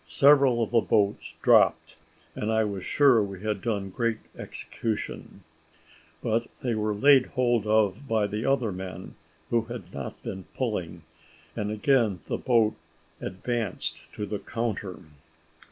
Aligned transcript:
Several 0.07 0.63
of 0.63 0.71
the 0.71 0.81
oars 0.89 1.37
dropped, 1.43 1.95
and 2.33 2.51
I 2.51 2.63
was 2.63 2.83
sure 2.83 3.21
we 3.21 3.43
had 3.43 3.61
done 3.61 3.91
great 3.91 4.17
execution; 4.35 5.43
but 6.23 6.47
they 6.63 6.73
were 6.73 6.95
laid 6.95 7.27
hold 7.27 7.67
of 7.67 8.07
by 8.07 8.25
the 8.25 8.43
other 8.43 8.71
men, 8.71 9.13
who 9.51 9.65
had 9.65 9.93
not 9.93 10.23
been 10.23 10.45
pulling, 10.55 11.03
and 11.55 11.69
again 11.69 12.19
the 12.25 12.39
boat 12.39 12.73
advanced 13.21 14.01
to 14.13 14.25
the 14.25 14.39
counter. 14.39 15.01